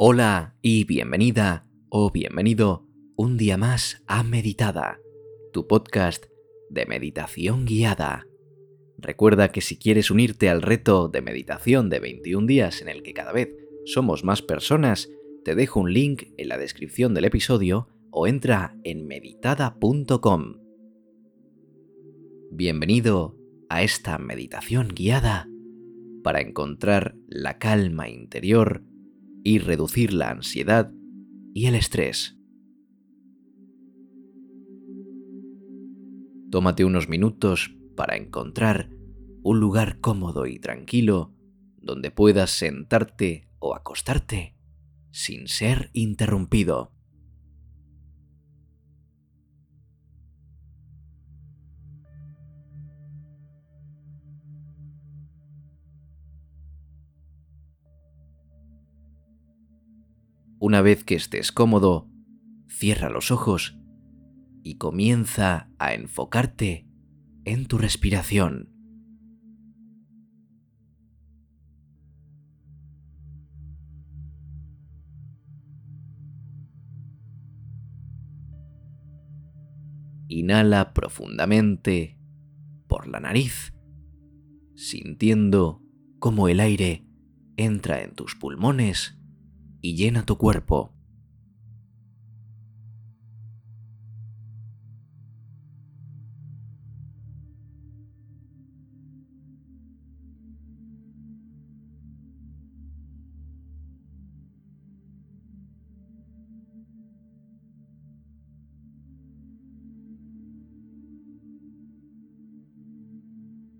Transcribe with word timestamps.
Hola 0.00 0.54
y 0.62 0.84
bienvenida 0.84 1.66
o 1.88 2.12
bienvenido 2.12 2.86
un 3.16 3.36
día 3.36 3.56
más 3.56 4.04
a 4.06 4.22
Meditada, 4.22 5.00
tu 5.52 5.66
podcast 5.66 6.26
de 6.70 6.86
meditación 6.86 7.64
guiada. 7.64 8.24
Recuerda 8.96 9.48
que 9.48 9.60
si 9.60 9.76
quieres 9.76 10.12
unirte 10.12 10.50
al 10.50 10.62
reto 10.62 11.08
de 11.08 11.20
meditación 11.20 11.90
de 11.90 11.98
21 11.98 12.46
días 12.46 12.80
en 12.80 12.88
el 12.88 13.02
que 13.02 13.12
cada 13.12 13.32
vez 13.32 13.48
somos 13.86 14.22
más 14.22 14.40
personas, 14.40 15.10
te 15.44 15.56
dejo 15.56 15.80
un 15.80 15.92
link 15.92 16.28
en 16.36 16.46
la 16.48 16.58
descripción 16.58 17.12
del 17.12 17.24
episodio 17.24 17.88
o 18.12 18.28
entra 18.28 18.76
en 18.84 19.04
meditada.com. 19.04 20.60
Bienvenido 22.52 23.36
a 23.68 23.82
esta 23.82 24.16
meditación 24.18 24.90
guiada 24.94 25.48
para 26.22 26.40
encontrar 26.40 27.16
la 27.26 27.58
calma 27.58 28.08
interior 28.08 28.84
y 29.44 29.58
reducir 29.58 30.12
la 30.12 30.30
ansiedad 30.30 30.92
y 31.54 31.66
el 31.66 31.74
estrés. 31.74 32.38
Tómate 36.50 36.84
unos 36.84 37.08
minutos 37.08 37.74
para 37.94 38.16
encontrar 38.16 38.90
un 39.42 39.60
lugar 39.60 40.00
cómodo 40.00 40.46
y 40.46 40.58
tranquilo 40.58 41.34
donde 41.76 42.10
puedas 42.10 42.50
sentarte 42.50 43.48
o 43.58 43.74
acostarte 43.74 44.56
sin 45.10 45.48
ser 45.48 45.90
interrumpido. 45.92 46.92
Una 60.60 60.82
vez 60.82 61.04
que 61.04 61.14
estés 61.14 61.52
cómodo, 61.52 62.10
cierra 62.68 63.10
los 63.10 63.30
ojos 63.30 63.78
y 64.64 64.76
comienza 64.76 65.70
a 65.78 65.94
enfocarte 65.94 66.88
en 67.44 67.66
tu 67.66 67.78
respiración. 67.78 68.74
Inhala 80.26 80.92
profundamente 80.92 82.18
por 82.88 83.06
la 83.06 83.20
nariz, 83.20 83.72
sintiendo 84.74 85.82
cómo 86.18 86.48
el 86.48 86.58
aire 86.58 87.06
entra 87.56 88.02
en 88.02 88.14
tus 88.14 88.34
pulmones 88.34 89.17
y 89.80 89.96
llena 89.96 90.24
tu 90.24 90.36
cuerpo. 90.36 90.92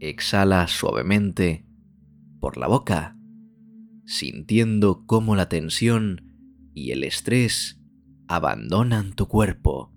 Exhala 0.00 0.68
suavemente 0.68 1.64
por 2.38 2.58
la 2.58 2.66
boca 2.66 3.16
sintiendo 4.06 5.04
cómo 5.06 5.36
la 5.36 5.48
tensión 5.48 6.22
y 6.74 6.90
el 6.90 7.04
estrés 7.04 7.80
abandonan 8.28 9.14
tu 9.14 9.26
cuerpo. 9.26 9.92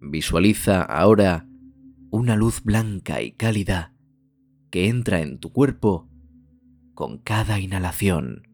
Visualiza 0.00 0.82
ahora 0.82 1.46
una 2.10 2.34
luz 2.34 2.62
blanca 2.62 3.20
y 3.20 3.32
cálida 3.32 3.94
que 4.70 4.88
entra 4.88 5.20
en 5.20 5.38
tu 5.38 5.52
cuerpo 5.52 6.08
con 6.94 7.18
cada 7.18 7.60
inhalación. 7.60 8.47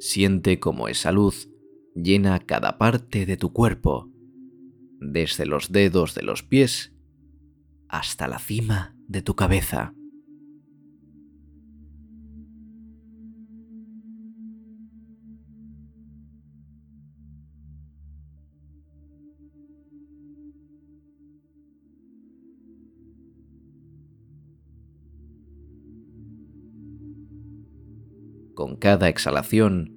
Siente 0.00 0.58
como 0.58 0.88
esa 0.88 1.12
luz 1.12 1.50
llena 1.94 2.40
cada 2.40 2.78
parte 2.78 3.26
de 3.26 3.36
tu 3.36 3.52
cuerpo, 3.52 4.10
desde 4.98 5.44
los 5.44 5.72
dedos 5.72 6.14
de 6.14 6.22
los 6.22 6.42
pies 6.42 6.94
hasta 7.86 8.26
la 8.26 8.38
cima 8.38 8.96
de 9.08 9.20
tu 9.20 9.36
cabeza. 9.36 9.94
Con 28.60 28.76
cada 28.76 29.08
exhalación, 29.08 29.96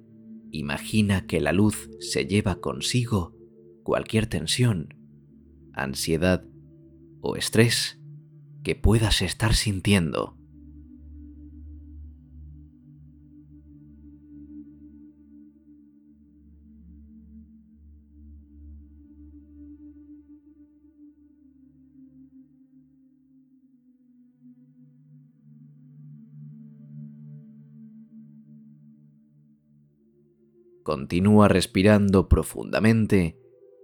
imagina 0.50 1.26
que 1.26 1.38
la 1.38 1.52
luz 1.52 1.90
se 2.00 2.24
lleva 2.24 2.62
consigo 2.62 3.36
cualquier 3.82 4.26
tensión, 4.26 4.94
ansiedad 5.74 6.46
o 7.20 7.36
estrés 7.36 8.00
que 8.62 8.74
puedas 8.74 9.20
estar 9.20 9.52
sintiendo. 9.52 10.38
Continúa 30.84 31.48
respirando 31.48 32.28
profundamente 32.28 33.38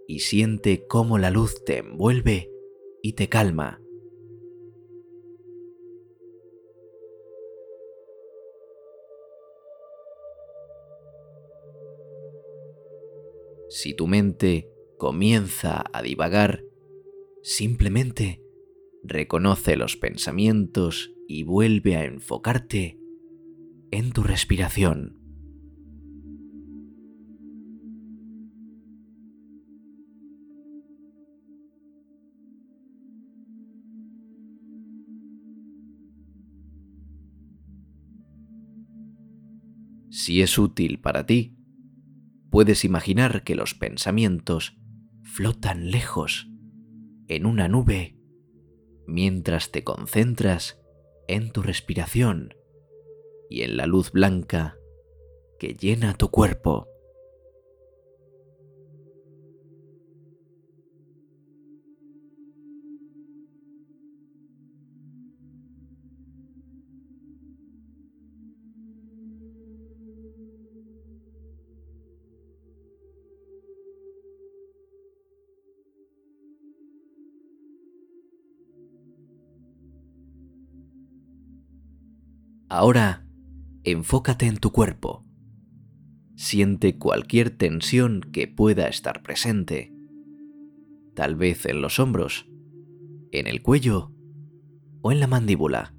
y 0.07 0.19
siente 0.19 0.85
cómo 0.87 1.17
la 1.17 1.31
luz 1.31 1.65
te 1.65 1.79
envuelve 1.79 2.51
y 3.01 3.13
te 3.13 3.27
calma. 3.27 3.81
Si 13.67 13.95
tu 13.95 14.05
mente 14.05 14.69
comienza 14.97 15.83
a 15.91 16.03
divagar, 16.03 16.65
simplemente 17.41 18.43
reconoce 19.01 19.75
los 19.75 19.97
pensamientos 19.97 21.15
y 21.27 21.43
vuelve 21.43 21.95
a 21.95 22.05
enfocarte 22.05 22.99
en 23.89 24.11
tu 24.11 24.21
respiración. 24.21 25.20
Si 40.23 40.43
es 40.43 40.59
útil 40.59 40.99
para 40.99 41.25
ti, 41.25 41.57
puedes 42.51 42.85
imaginar 42.85 43.43
que 43.43 43.55
los 43.55 43.73
pensamientos 43.73 44.77
flotan 45.23 45.89
lejos 45.89 46.47
en 47.27 47.47
una 47.47 47.67
nube 47.67 48.19
mientras 49.07 49.71
te 49.71 49.83
concentras 49.83 50.79
en 51.27 51.51
tu 51.51 51.63
respiración 51.63 52.53
y 53.49 53.63
en 53.63 53.77
la 53.77 53.87
luz 53.87 54.11
blanca 54.11 54.77
que 55.57 55.73
llena 55.73 56.13
tu 56.13 56.29
cuerpo. 56.29 56.87
Ahora, 82.73 83.27
enfócate 83.83 84.45
en 84.45 84.55
tu 84.55 84.71
cuerpo. 84.71 85.25
Siente 86.37 86.97
cualquier 86.97 87.49
tensión 87.49 88.21
que 88.31 88.47
pueda 88.47 88.87
estar 88.87 89.23
presente. 89.23 89.93
Tal 91.13 91.35
vez 91.35 91.65
en 91.65 91.81
los 91.81 91.99
hombros, 91.99 92.47
en 93.33 93.47
el 93.47 93.61
cuello 93.61 94.13
o 95.01 95.11
en 95.11 95.19
la 95.19 95.27
mandíbula. 95.27 95.93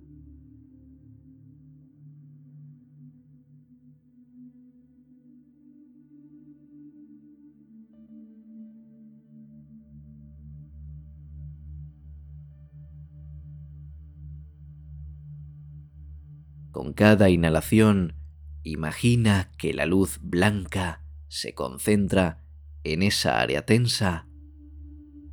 Con 16.73 16.95
cada 16.95 17.29
inhalación, 17.29 18.15
imagina 18.63 19.51
que 19.59 19.75
la 19.75 19.85
luz 19.85 20.19
blanca 20.23 21.05
se 21.29 21.53
concentra 21.53 22.45
en 22.83 23.03
esa 23.03 23.41
área 23.41 23.67
tensa 23.67 24.27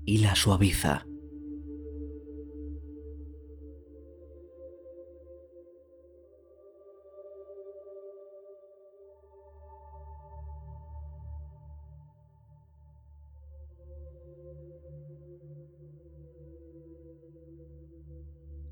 y 0.03 0.17
la 0.17 0.35
suaviza. 0.35 1.05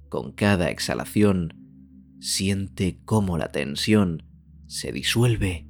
Con 0.09 0.33
cada 0.33 0.69
exhalación, 0.69 1.56
Siente 2.19 2.99
cómo 3.05 3.37
la 3.37 3.51
tensión 3.51 4.23
se 4.65 4.91
disuelve 4.91 5.67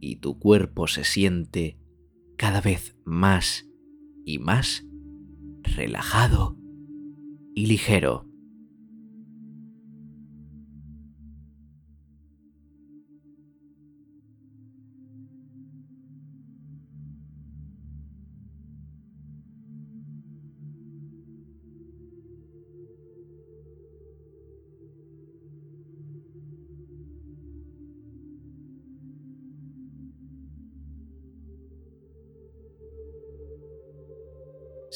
y 0.00 0.16
tu 0.16 0.38
cuerpo 0.38 0.86
se 0.86 1.04
siente 1.04 1.78
cada 2.36 2.60
vez 2.60 2.96
más 3.04 3.66
y 4.24 4.38
más 4.38 4.86
relajado 5.62 6.56
y 7.54 7.66
ligero. 7.66 8.29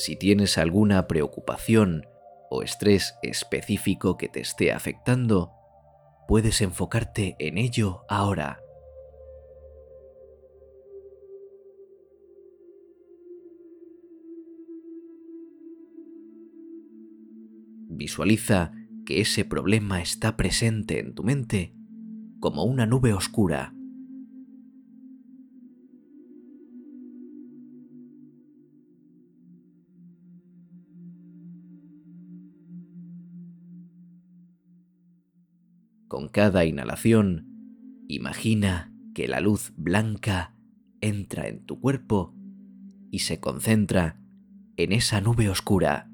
Si 0.04 0.16
tienes 0.16 0.58
alguna 0.58 1.08
preocupación 1.08 2.04
o 2.50 2.62
estrés 2.62 3.14
específico 3.22 4.18
que 4.18 4.28
te 4.28 4.40
esté 4.40 4.70
afectando, 4.70 5.52
puedes 6.28 6.60
enfocarte 6.60 7.36
en 7.38 7.56
ello 7.56 8.04
ahora. 8.06 8.60
Visualiza 17.88 18.72
que 19.06 19.22
ese 19.22 19.46
problema 19.46 20.02
está 20.02 20.36
presente 20.36 20.98
en 20.98 21.14
tu 21.14 21.24
mente 21.24 21.74
como 22.40 22.64
una 22.64 22.84
nube 22.84 23.14
oscura 23.14 23.73
Con 36.14 36.28
cada 36.28 36.64
inhalación, 36.64 37.48
imagina 38.06 38.94
que 39.16 39.26
la 39.26 39.40
luz 39.40 39.72
blanca 39.76 40.54
entra 41.00 41.48
en 41.48 41.66
tu 41.66 41.80
cuerpo 41.80 42.36
y 43.10 43.18
se 43.18 43.40
concentra 43.40 44.20
en 44.76 44.92
esa 44.92 45.20
nube 45.20 45.48
oscura. 45.48 46.08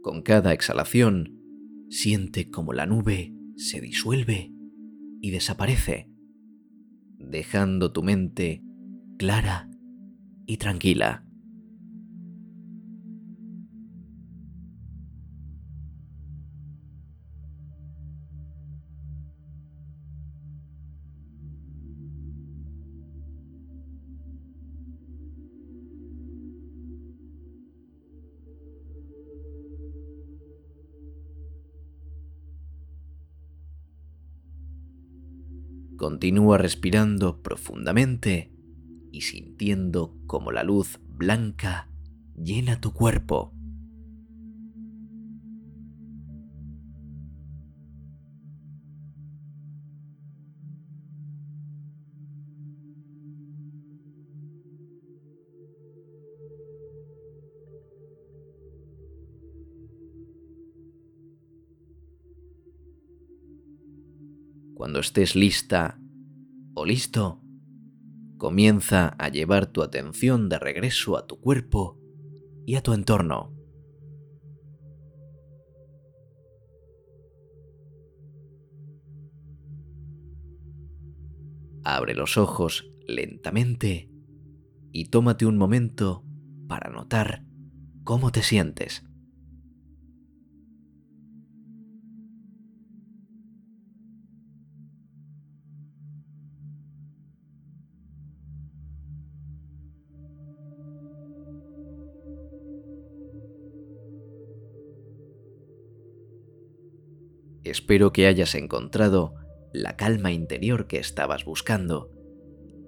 Con 0.00 0.22
cada 0.22 0.54
exhalación, 0.54 1.38
siente 1.90 2.50
como 2.50 2.72
la 2.72 2.86
nube 2.86 3.41
se 3.56 3.80
disuelve 3.80 4.52
y 5.20 5.30
desaparece, 5.30 6.10
dejando 7.18 7.92
tu 7.92 8.02
mente 8.02 8.62
clara 9.18 9.70
y 10.46 10.56
tranquila. 10.56 11.21
Continúa 36.02 36.58
respirando 36.58 37.42
profundamente 37.42 38.50
y 39.12 39.20
sintiendo 39.20 40.16
como 40.26 40.50
la 40.50 40.64
luz 40.64 40.98
blanca 41.06 41.88
llena 42.36 42.80
tu 42.80 42.92
cuerpo. 42.92 43.54
Cuando 64.82 64.98
estés 64.98 65.36
lista 65.36 65.96
o 66.74 66.84
listo, 66.84 67.40
comienza 68.36 69.14
a 69.16 69.28
llevar 69.28 69.66
tu 69.68 69.80
atención 69.80 70.48
de 70.48 70.58
regreso 70.58 71.16
a 71.16 71.28
tu 71.28 71.40
cuerpo 71.40 72.00
y 72.66 72.74
a 72.74 72.82
tu 72.82 72.92
entorno. 72.92 73.54
Abre 81.84 82.16
los 82.16 82.36
ojos 82.36 82.92
lentamente 83.06 84.10
y 84.90 85.10
tómate 85.10 85.46
un 85.46 85.58
momento 85.58 86.24
para 86.66 86.90
notar 86.90 87.44
cómo 88.02 88.32
te 88.32 88.42
sientes. 88.42 89.04
Espero 107.72 108.12
que 108.12 108.26
hayas 108.26 108.54
encontrado 108.54 109.34
la 109.72 109.96
calma 109.96 110.30
interior 110.30 110.86
que 110.86 110.98
estabas 110.98 111.46
buscando 111.46 112.10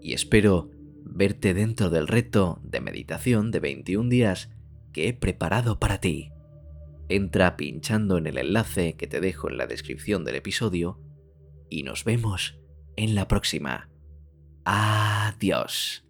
y 0.02 0.12
espero 0.12 0.68
verte 1.02 1.54
dentro 1.54 1.88
del 1.88 2.06
reto 2.06 2.60
de 2.62 2.82
meditación 2.82 3.50
de 3.50 3.60
21 3.60 4.10
días 4.10 4.50
que 4.92 5.08
he 5.08 5.14
preparado 5.14 5.80
para 5.80 6.02
ti. 6.02 6.32
Entra 7.08 7.56
pinchando 7.56 8.18
en 8.18 8.26
el 8.26 8.36
enlace 8.36 8.94
que 8.98 9.06
te 9.06 9.22
dejo 9.22 9.48
en 9.48 9.56
la 9.56 9.66
descripción 9.66 10.22
del 10.22 10.34
episodio 10.34 11.00
y 11.70 11.82
nos 11.82 12.04
vemos 12.04 12.58
en 12.96 13.14
la 13.14 13.26
próxima. 13.26 13.88
Adiós. 14.66 16.03